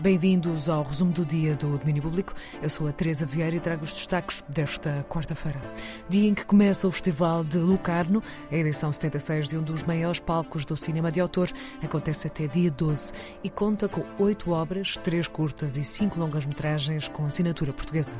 Bem-vindos 0.00 0.68
ao 0.68 0.84
resumo 0.84 1.12
do 1.12 1.26
dia 1.26 1.56
do 1.56 1.76
Domínio 1.76 2.00
Público. 2.00 2.32
Eu 2.62 2.70
sou 2.70 2.86
a 2.86 2.92
Teresa 2.92 3.26
Vieira 3.26 3.56
e 3.56 3.58
trago 3.58 3.82
os 3.82 3.92
destaques 3.92 4.44
desta 4.48 5.04
quarta-feira. 5.08 5.60
Dia 6.08 6.28
em 6.28 6.34
que 6.34 6.46
começa 6.46 6.86
o 6.86 6.92
Festival 6.92 7.42
de 7.42 7.58
Lucarno, 7.58 8.22
a 8.48 8.54
edição 8.54 8.92
76 8.92 9.48
de 9.48 9.58
um 9.58 9.62
dos 9.62 9.82
maiores 9.82 10.20
palcos 10.20 10.64
do 10.64 10.76
cinema 10.76 11.10
de 11.10 11.20
autor, 11.20 11.50
acontece 11.82 12.28
até 12.28 12.46
dia 12.46 12.70
12 12.70 13.12
e 13.42 13.50
conta 13.50 13.88
com 13.88 14.04
oito 14.22 14.52
obras, 14.52 14.96
três 15.02 15.26
curtas 15.26 15.76
e 15.76 15.82
cinco 15.82 16.20
longas-metragens 16.20 17.08
com 17.08 17.26
assinatura 17.26 17.72
portuguesa. 17.72 18.14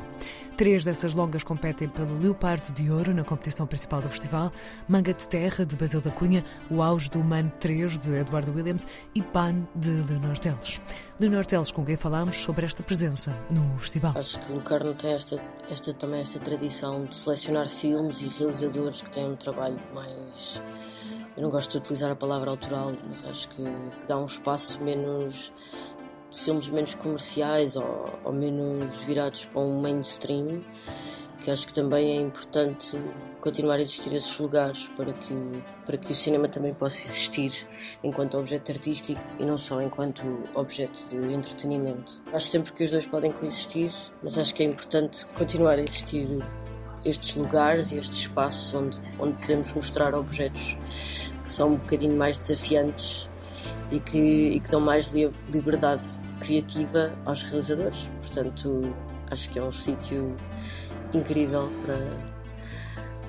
Três 0.57 0.83
dessas 0.83 1.13
longas 1.13 1.41
competem 1.41 1.87
pelo 1.87 2.19
Leopardo 2.19 2.73
de 2.73 2.91
Ouro 2.91 3.13
na 3.13 3.23
competição 3.23 3.65
principal 3.65 4.01
do 4.01 4.09
festival, 4.09 4.51
Manga 4.89 5.13
de 5.13 5.25
Terra, 5.25 5.65
de 5.65 5.73
Basil 5.77 6.01
da 6.01 6.11
Cunha, 6.11 6.43
O 6.69 6.81
Auge 6.81 7.09
do 7.09 7.21
Humano 7.21 7.49
3, 7.61 7.97
de 7.97 8.15
Eduardo 8.15 8.51
Williams 8.51 8.85
e 9.15 9.21
Pan, 9.21 9.65
de 9.73 9.89
Leonor 9.89 10.37
Teles. 10.37 10.81
Leonor 11.17 11.45
Teles, 11.45 11.68
com 11.71 11.85
quem 11.85 11.97
falámos 11.97 12.35
sobre 12.37 12.65
esta 12.65 12.83
presença 12.83 13.35
no 13.49 13.77
festival. 13.77 14.13
Acho 14.15 14.39
que 14.39 14.51
Lucarno 14.51 14.93
tem 14.93 15.13
esta, 15.13 15.41
esta, 15.69 15.93
também 15.93 16.21
esta 16.21 16.39
tradição 16.39 17.05
de 17.05 17.15
selecionar 17.15 17.67
filmes 17.67 18.21
e 18.21 18.27
realizadores 18.27 19.01
que 19.01 19.09
têm 19.09 19.25
um 19.25 19.35
trabalho 19.35 19.77
mais... 19.93 20.61
Eu 21.35 21.43
não 21.43 21.49
gosto 21.49 21.71
de 21.71 21.77
utilizar 21.77 22.11
a 22.11 22.15
palavra 22.15 22.51
autoral, 22.51 22.91
mas 23.07 23.25
acho 23.25 23.47
que, 23.49 23.63
dá 24.07 24.17
um 24.17 24.25
espaço 24.25 24.83
menos 24.83 25.53
filmes 26.31 26.69
menos 26.69 26.93
comerciais 26.95 27.75
ou, 27.75 28.19
ou, 28.23 28.31
menos 28.31 28.97
virados 29.03 29.45
para 29.45 29.61
um 29.61 29.81
mainstream, 29.81 30.61
que 31.43 31.51
acho 31.51 31.67
que 31.67 31.73
também 31.73 32.17
é 32.17 32.21
importante 32.21 32.99
continuar 33.39 33.75
a 33.75 33.81
existir 33.81 34.13
esses 34.13 34.37
lugares 34.37 34.89
para 34.97 35.13
que, 35.13 35.63
para 35.85 35.97
que 35.97 36.11
o 36.11 36.15
cinema 36.15 36.47
também 36.47 36.73
possa 36.73 37.05
existir 37.05 37.53
enquanto 38.03 38.37
objeto 38.37 38.71
artístico 38.71 39.21
e 39.39 39.45
não 39.45 39.57
só 39.57 39.81
enquanto 39.81 40.21
objeto 40.53 41.01
de 41.09 41.33
entretenimento. 41.33 42.21
Acho 42.33 42.47
sempre 42.47 42.73
que 42.73 42.83
os 42.83 42.91
dois 42.91 43.05
podem 43.05 43.31
coexistir, 43.31 43.91
mas 44.21 44.37
acho 44.37 44.53
que 44.53 44.63
é 44.63 44.65
importante 44.65 45.25
continuar 45.27 45.79
a 45.79 45.81
existir 45.81 46.27
estes 47.05 47.35
lugares 47.35 47.91
e 47.91 47.97
estes 47.97 48.19
espaços 48.19 48.73
onde, 48.73 48.99
onde 49.17 49.33
podemos 49.35 49.71
mostrar 49.73 50.13
objetos 50.13 50.77
que 51.43 51.51
são 51.51 51.69
um 51.69 51.75
bocadinho 51.77 52.17
mais 52.17 52.37
desafiantes 52.37 53.29
e 53.91 53.99
que, 53.99 54.17
e 54.17 54.59
que 54.59 54.69
dão 54.69 54.81
mais 54.81 55.13
liberdade 55.49 56.09
criativa 56.39 57.11
aos 57.25 57.43
realizadores. 57.43 58.11
Portanto, 58.19 58.93
acho 59.31 59.49
que 59.49 59.59
é 59.59 59.63
um 59.63 59.71
sítio 59.71 60.35
incrível 61.13 61.69
para, 61.85 61.97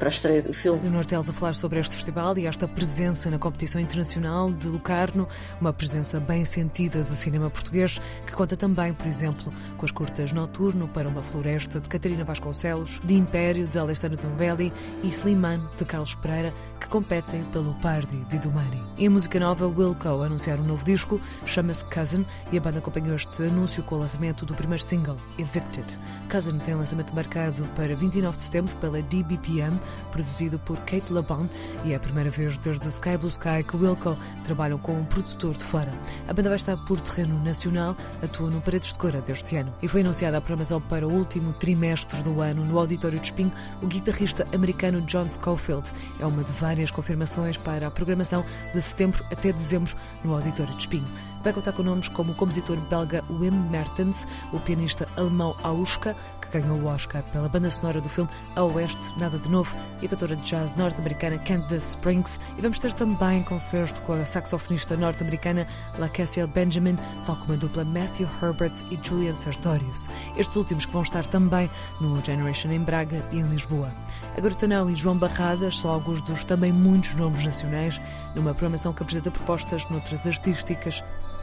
para 0.01 0.09
a 0.09 0.11
estreia 0.11 0.41
do 0.43 0.55
filme. 0.55 0.81
Leonor 0.81 1.05
Teles 1.05 1.29
a 1.29 1.33
falar 1.33 1.55
sobre 1.55 1.79
este 1.79 1.95
festival 1.95 2.37
e 2.39 2.47
esta 2.47 2.67
presença 2.67 3.31
na 3.31 3.39
competição 3.39 3.79
internacional 3.79 4.51
de 4.51 4.67
Lucarno, 4.67 5.29
uma 5.61 5.75
presença 5.75 6.19
bem 6.19 6.43
sentida 6.43 7.03
do 7.03 7.15
cinema 7.15 7.51
português, 7.51 8.01
que 8.27 8.33
conta 8.33 8.56
também, 8.56 8.95
por 8.95 9.06
exemplo, 9.06 9.53
com 9.77 9.84
as 9.84 9.91
curtas 9.91 10.33
Noturno 10.33 10.89
para 10.89 11.06
uma 11.06 11.21
Floresta 11.21 11.78
de 11.78 11.89
Catarina 11.89 12.25
Vasconcelos, 12.25 12.98
de 13.05 13.15
Império 13.15 13.67
de 13.67 13.78
Alessandro 13.78 14.17
Tombelli 14.17 14.73
e 15.03 15.09
Slimane 15.09 15.69
de 15.77 15.84
Carlos 15.84 16.15
Pereira, 16.15 16.55
que 16.81 16.89
competem 16.89 17.45
pelo 17.53 17.75
Pardi 17.75 18.17
de 18.31 18.39
Dumani. 18.39 18.83
E 18.97 19.06
a 19.06 19.11
música 19.11 19.39
nova 19.39 19.67
Wilco 19.67 20.09
anunciar 20.23 20.59
um 20.59 20.65
novo 20.65 20.83
disco, 20.83 21.21
chama-se 21.45 21.84
Cousin, 21.84 22.25
e 22.51 22.56
a 22.56 22.61
banda 22.61 22.78
acompanhou 22.78 23.15
este 23.15 23.43
anúncio 23.43 23.83
com 23.83 23.97
o 23.97 23.98
lançamento 23.98 24.47
do 24.47 24.55
primeiro 24.55 24.83
single, 24.83 25.17
Evicted. 25.39 25.87
Cousin 26.31 26.56
tem 26.59 26.75
lançamento 26.75 27.15
marcado 27.15 27.65
para 27.77 27.95
29 27.95 28.39
de 28.39 28.43
setembro 28.43 28.75
pela 28.77 29.03
DBPM, 29.03 29.78
produzido 30.10 30.58
por 30.58 30.77
Kate 30.80 31.12
LeBon, 31.12 31.48
e 31.84 31.92
é 31.92 31.96
a 31.96 32.00
primeira 32.00 32.30
vez 32.30 32.56
desde 32.58 32.88
Sky 32.88 33.16
Blue 33.16 33.28
Sky 33.28 33.64
que 33.66 33.77
Wilco 33.77 34.16
trabalham 34.44 34.78
com 34.78 34.92
um 34.92 35.05
produtor 35.05 35.56
de 35.56 35.64
fora. 35.64 35.92
A 36.28 36.32
banda 36.32 36.48
vai 36.48 36.56
estar 36.56 36.77
por 36.77 37.00
terreno 37.00 37.42
nacional, 37.42 37.97
atua 38.22 38.50
no 38.50 38.60
Paredes 38.60 38.92
de 38.92 38.98
Cora 38.98 39.20
deste 39.20 39.56
ano. 39.56 39.72
E 39.82 39.88
foi 39.88 40.00
anunciada 40.00 40.38
a 40.38 40.41
programação 40.41 40.80
para 40.80 41.06
o 41.06 41.12
último 41.12 41.52
trimestre 41.52 42.22
do 42.22 42.41
ano 42.41 42.65
no 42.65 42.78
Auditório 42.78 43.19
de 43.19 43.26
Espinho. 43.26 43.53
O 43.82 43.87
guitarrista 43.87 44.47
americano 44.53 45.00
John 45.03 45.28
Schofield 45.31 45.91
é 46.19 46.26
uma 46.26 46.42
de 46.44 46.53
várias 46.53 46.91
confirmações 46.91 47.56
para 47.56 47.86
a 47.86 47.91
programação 47.91 48.44
de 48.72 48.82
setembro 48.82 49.25
até 49.31 49.53
dezembro 49.53 49.94
no 50.25 50.34
Auditório 50.34 50.75
de 50.75 50.81
Espinho. 50.81 51.09
Vai 51.43 51.55
contar 51.55 51.73
com 51.73 51.83
nomes 51.83 52.06
como 52.06 52.33
o 52.33 52.34
compositor 52.34 52.77
belga 52.77 53.25
Wim 53.31 53.51
Mertens, 53.51 54.28
o 54.53 54.61
pianista 54.61 55.09
alemão 55.17 55.56
Auska, 55.62 56.15
que 56.43 56.59
ganhou 56.59 56.78
o 56.78 56.87
Oscar 56.87 57.23
pela 57.33 57.49
banda 57.49 57.71
sonora 57.71 57.99
do 57.99 58.11
filme 58.11 58.28
A 58.55 58.62
Oeste, 58.62 59.19
Nada 59.19 59.39
de 59.39 59.49
Novo, 59.49 59.75
e 60.03 60.06
a 60.06 60.09
cantora 60.11 60.37
de 60.37 60.43
jazz 60.43 60.77
norte-americana 60.77 61.39
Candace 61.39 61.89
Springs. 61.91 62.39
E 62.59 62.61
vamos 62.61 62.78
ter 62.78 62.93
também 62.93 63.43
concerto 63.43 64.03
com 64.03 64.12
a 64.12 64.27
saxofonista 64.27 64.99
norte-americana 64.99 65.67
LaCassia 65.99 66.47
Benjamin, 66.47 66.99
tal 67.25 67.37
como 67.37 67.55
a 67.55 67.57
dupla 67.57 67.84
Matthew 67.84 68.28
Herbert 68.43 68.84
e 68.91 68.99
Julian 69.03 69.34
Sartorius. 69.34 70.11
Estes 70.37 70.57
últimos 70.57 70.84
que 70.84 70.93
vão 70.93 71.03
estar 71.03 71.25
também 71.25 71.71
no 72.03 72.22
Generation 72.22 72.71
em 72.71 72.81
Braga 72.81 73.27
e 73.33 73.39
em 73.39 73.49
Lisboa. 73.49 73.91
A 74.37 74.41
Grotanão 74.43 74.91
e 74.91 74.95
João 74.95 75.17
Barradas 75.17 75.78
são 75.78 75.91
alguns 75.91 76.21
dos 76.21 76.45
também 76.45 76.71
muitos 76.71 77.15
nomes 77.15 77.43
nacionais 77.43 77.99
numa 78.34 78.53
programação 78.53 78.93
que 78.93 79.03
apresenta 79.03 79.31
propostas 79.31 79.89
noutras 79.89 80.27
artísticas 80.27 81.03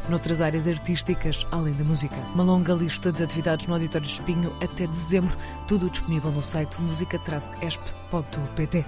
noutras 0.09 0.41
áreas 0.41 0.67
artísticas, 0.67 1.47
além 1.51 1.73
da 1.73 1.83
música. 1.83 2.15
Uma 2.33 2.43
longa 2.43 2.73
lista 2.73 3.11
de 3.11 3.23
atividades 3.23 3.67
no 3.67 3.73
Auditório 3.73 4.05
Espinho 4.05 4.53
até 4.61 4.87
dezembro, 4.87 5.35
tudo 5.67 5.89
disponível 5.89 6.31
no 6.31 6.43
site 6.43 6.79
musica-esp.pt. 6.81 8.85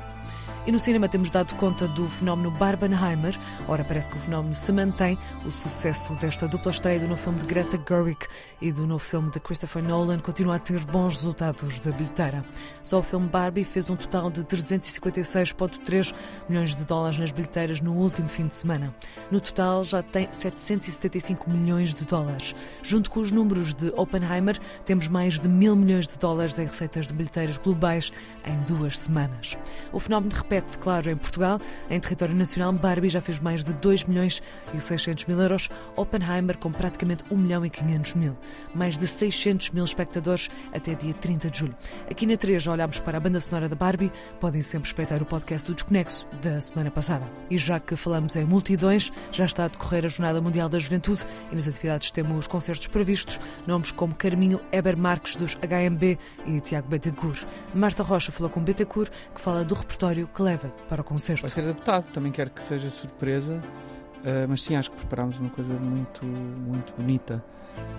E 0.70 0.72
no 0.72 0.80
cinema 0.80 1.10
temos 1.10 1.32
dado 1.32 1.56
conta 1.56 1.88
do 1.88 2.08
fenómeno 2.08 2.52
Barbenheimer. 2.52 3.36
Ora, 3.68 3.84
parece 3.84 4.08
que 4.08 4.18
o 4.18 4.20
fenómeno 4.20 4.54
se 4.54 4.72
mantém. 4.72 5.18
O 5.44 5.50
sucesso 5.50 6.14
desta 6.18 6.48
dupla 6.48 6.70
estreia 6.70 7.00
do 7.00 7.08
novo 7.08 7.20
filme 7.20 7.40
de 7.40 7.48
Greta 7.48 7.76
Gerwig 7.90 8.20
e 8.62 8.72
do 8.72 8.86
novo 8.86 9.04
filme 9.04 9.32
de 9.32 9.40
Christopher 9.40 9.82
Nolan 9.82 10.20
continua 10.20 10.58
a 10.58 10.60
ter 10.60 10.86
bons 10.86 11.16
resultados 11.16 11.80
da 11.80 11.92
bilheteira. 11.92 12.44
Só 12.84 13.00
o 13.00 13.02
filme 13.02 13.28
Barbie 13.28 13.64
fez 13.64 13.90
um 13.90 13.96
total 13.96 14.30
de 14.30 14.44
356,3 14.44 16.14
milhões 16.48 16.76
de 16.76 16.86
dólares 16.86 17.18
nas 17.18 17.32
bilheteiras 17.32 17.82
no 17.82 17.94
último 17.94 18.30
fim 18.30 18.46
de 18.46 18.54
semana. 18.54 18.94
No 19.32 19.42
total, 19.42 19.84
já 19.84 20.04
tem 20.04 20.30
775 20.32 21.50
milhões 21.50 21.96
de 21.96 22.06
dólares. 22.06 22.54
Junto 22.84 23.10
com 23.10 23.22
os 23.22 23.32
números 23.32 23.74
de 23.74 23.92
Oppenheimer, 23.98 24.60
temos 24.86 25.08
mais 25.08 25.40
de 25.40 25.48
mil 25.48 25.76
milhões 25.76 26.06
de 26.06 26.20
dólares 26.20 26.60
em 26.60 26.68
receitas 26.68 27.08
de 27.08 27.14
bilheteiras 27.16 27.58
globais 27.58 28.12
em 28.46 28.60
duas 28.72 29.00
semanas. 29.00 29.58
O 29.92 30.00
fenómeno 30.00 30.36
repete-se, 30.60 30.78
claro, 30.78 31.10
em 31.10 31.16
Portugal. 31.16 31.60
Em 31.90 32.00
território 32.00 32.36
nacional, 32.36 32.72
Barbie 32.74 33.10
já 33.10 33.22
fez 33.22 33.40
mais 33.40 33.64
de 33.64 33.74
2 33.74 34.04
milhões 34.04 34.44
e 34.74 34.80
600 34.80 35.26
mil 35.26 35.40
euros. 35.40 35.70
Oppenheimer 35.96 36.58
com 36.58 36.72
praticamente 36.72 37.24
1 37.32 37.38
milhão 37.38 37.66
e 37.66 37.70
500 37.70 38.16
mil. 38.16 38.38
Mais 38.76 38.98
de 38.98 39.08
600 39.08 39.72
mil 39.72 39.86
espectadores 39.86 40.50
até 40.74 40.94
dia 40.94 41.14
30 41.14 41.50
de 41.50 41.60
julho. 41.60 41.76
Aqui 42.10 42.26
na 42.26 42.36
3 42.36 42.62
já 42.62 42.72
olhámos 42.72 43.00
para 43.00 43.18
a 43.18 43.22
banda 43.22 43.40
sonora 43.40 43.70
da 43.70 43.76
Barbie. 43.76 44.12
Podem 44.40 44.62
sempre 44.62 44.88
espreitar 44.88 45.22
o 45.22 45.26
podcast 45.26 45.68
do 45.68 45.74
Desconexo 45.74 46.26
da 46.42 46.60
semana 46.60 46.92
passada. 46.92 47.26
E 47.50 47.58
já 47.58 47.80
que 47.80 47.96
falamos 47.96 48.36
em 48.36 48.44
multidões, 48.44 49.12
já 49.32 49.46
está 49.46 49.66
a 49.66 49.68
decorrer 49.68 50.06
a 50.06 50.10
Jornada 50.10 50.42
Mundial 50.42 50.68
da 50.68 50.80
Juventude 50.80 51.26
e 51.52 51.56
nas 51.56 51.68
atividades 51.68 52.12
temos 52.12 52.48
concertos 52.48 52.88
previstos, 52.88 53.40
nomes 53.66 53.92
como 53.92 54.14
Carminho 54.14 54.60
Eber 54.72 54.98
Marques 54.98 55.36
dos 55.36 55.56
HMB 55.56 56.18
e 56.46 56.60
Tiago 56.60 56.90
Betancourt. 56.90 57.46
Marta 57.74 58.04
Rocha 58.04 58.32
falou 58.32 58.50
com 58.50 58.62
Betancourt, 58.62 59.12
que 59.34 59.42
fala 59.42 59.64
do 59.64 59.76
repertório 59.76 60.28
que 60.28 60.39
leva 60.42 60.70
para 60.88 61.02
o 61.02 61.04
concerto. 61.04 61.42
Vai 61.42 61.50
ser 61.50 61.62
adaptado, 61.62 62.12
também 62.12 62.32
quero 62.32 62.50
que 62.50 62.62
seja 62.62 62.90
surpresa, 62.90 63.54
uh, 63.54 64.48
mas 64.48 64.64
sim, 64.64 64.76
acho 64.76 64.92
que 64.92 64.98
preparámos 64.98 65.40
uma 65.40 65.50
coisa 65.50 65.74
muito, 65.74 66.26
muito 66.26 66.94
bonita 66.98 67.44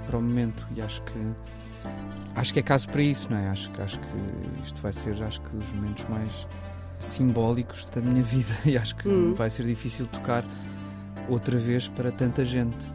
para 0.06 0.18
o 0.18 0.22
momento 0.22 0.66
e 0.74 0.82
acho 0.82 1.02
que 1.02 1.18
acho 2.34 2.52
que 2.52 2.58
é 2.58 2.62
caso 2.62 2.88
para 2.88 3.02
isso, 3.02 3.30
não 3.30 3.38
é? 3.38 3.48
Acho, 3.48 3.70
acho 3.80 3.98
que 3.98 4.64
isto 4.64 4.80
vai 4.80 4.92
ser, 4.92 5.22
acho 5.22 5.40
que 5.40 5.56
dos 5.56 5.72
momentos 5.72 6.04
mais 6.06 6.46
simbólicos 6.98 7.86
da 7.86 8.00
minha 8.00 8.22
vida 8.24 8.54
e 8.66 8.76
acho 8.76 8.96
que 8.96 9.08
hum. 9.08 9.34
vai 9.34 9.48
ser 9.50 9.64
difícil 9.64 10.06
tocar 10.06 10.44
outra 11.28 11.56
vez 11.56 11.88
para 11.88 12.10
tanta 12.10 12.44
gente 12.44 12.90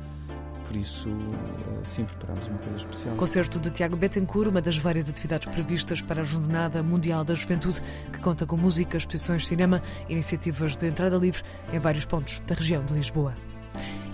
por 0.68 0.76
isso, 0.76 1.08
eh, 1.10 1.80
sim, 1.84 2.06
preparamos 2.06 2.48
uma 2.48 2.58
coisa 2.58 2.78
especial. 2.78 3.16
Concerto 3.16 3.60
de 3.60 3.70
Tiago 3.70 3.96
Betancourt, 3.96 4.50
uma 4.50 4.62
das 4.62 4.78
várias 4.78 5.10
atividades 5.10 5.48
previstas 5.48 6.02
para 6.02 6.22
a 6.22 6.24
Jornada 6.24 6.82
Mundial 6.82 7.24
da 7.24 7.36
Juventude, 7.36 7.82
que 8.12 8.20
conta 8.20 8.46
com 8.46 8.58
música, 8.58 8.98
exposições 8.98 9.48
cinema, 9.48 9.82
iniciativas 10.10 10.76
de 10.76 10.88
entrada 10.88 11.18
livre 11.18 11.44
em 11.72 11.80
vários 11.80 12.06
pontos 12.06 12.42
da 12.48 12.56
região 12.56 12.84
de 12.84 12.94
Lisboa. 12.94 13.34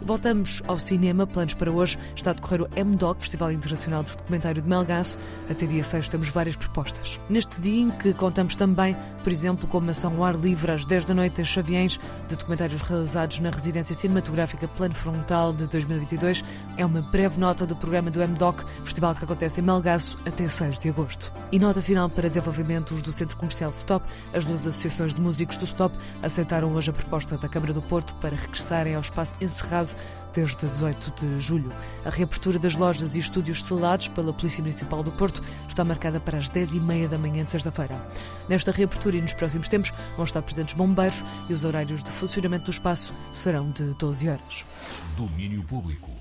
Voltamos 0.03 0.63
ao 0.67 0.79
cinema. 0.79 1.27
Planos 1.27 1.53
para 1.53 1.71
hoje. 1.71 1.97
Está 2.15 2.31
a 2.31 2.33
decorrer 2.33 2.63
o 2.63 2.85
MDOC, 2.85 3.21
Festival 3.21 3.51
Internacional 3.51 4.03
de 4.03 4.17
Documentário 4.17 4.61
de 4.61 4.67
Melgaço. 4.67 5.17
Até 5.49 5.65
dia 5.65 5.83
6 5.83 6.09
temos 6.09 6.29
várias 6.29 6.55
propostas. 6.55 7.19
Neste 7.29 7.61
dia 7.61 7.83
em 7.83 7.91
que 7.91 8.13
contamos 8.13 8.55
também, 8.55 8.97
por 9.23 9.31
exemplo, 9.31 9.67
com 9.67 9.77
uma 9.77 9.91
ação 9.91 10.15
ao 10.17 10.23
ar 10.23 10.35
livre 10.35 10.71
às 10.71 10.85
10 10.85 11.05
da 11.05 11.13
noite 11.13 11.41
em 11.41 11.45
Xaviens, 11.45 11.99
de 12.27 12.35
documentários 12.35 12.81
realizados 12.81 13.39
na 13.39 13.51
Residência 13.51 13.95
Cinematográfica 13.95 14.67
Plano 14.67 14.95
Frontal 14.95 15.53
de 15.53 15.67
2022. 15.67 16.43
É 16.77 16.85
uma 16.85 17.01
breve 17.01 17.39
nota 17.39 17.65
do 17.65 17.75
programa 17.75 18.09
do 18.09 18.19
MDOC, 18.19 18.63
festival 18.83 19.13
que 19.13 19.23
acontece 19.23 19.61
em 19.61 19.63
Melgaço 19.63 20.17
até 20.25 20.47
6 20.47 20.79
de 20.79 20.89
agosto. 20.89 21.31
E 21.51 21.59
nota 21.59 21.81
final 21.81 22.09
para 22.09 22.27
desenvolvimentos 22.27 23.01
do 23.01 23.11
Centro 23.11 23.37
Comercial 23.37 23.69
Stop. 23.69 24.05
As 24.33 24.45
duas 24.45 24.65
associações 24.65 25.13
de 25.13 25.21
músicos 25.21 25.57
do 25.57 25.65
Stop 25.65 25.95
aceitaram 26.23 26.73
hoje 26.73 26.89
a 26.89 26.93
proposta 26.93 27.37
da 27.37 27.47
Câmara 27.47 27.73
do 27.73 27.81
Porto 27.81 28.15
para 28.15 28.35
regressarem 28.35 28.95
ao 28.95 29.01
espaço 29.01 29.35
encerrado 29.39 29.90
fechado 29.91 30.21
desde 30.33 30.65
18 30.65 31.13
de 31.19 31.39
julho. 31.39 31.71
A 32.05 32.09
reabertura 32.09 32.57
das 32.57 32.75
lojas 32.75 33.15
e 33.15 33.19
estúdios 33.19 33.63
selados 33.63 34.07
pela 34.07 34.33
Polícia 34.33 34.61
Municipal 34.61 35.03
do 35.03 35.11
Porto 35.11 35.41
está 35.67 35.83
marcada 35.83 36.19
para 36.19 36.37
as 36.37 36.49
10h30 36.49 37.07
da 37.07 37.17
manhã 37.17 37.43
de 37.43 37.51
sexta-feira. 37.51 37.95
Nesta 38.47 38.71
reabertura 38.71 39.17
e 39.17 39.21
nos 39.21 39.33
próximos 39.33 39.67
tempos 39.67 39.93
vão 40.15 40.25
estar 40.25 40.41
presentes 40.41 40.73
bombeiros 40.73 41.23
e 41.49 41.53
os 41.53 41.63
horários 41.63 42.03
de 42.03 42.11
funcionamento 42.11 42.65
do 42.65 42.71
espaço 42.71 43.13
serão 43.33 43.71
de 43.71 43.93
12 43.95 44.29
horas. 44.29 44.65
Domínio 45.17 45.63
Público. 45.63 46.11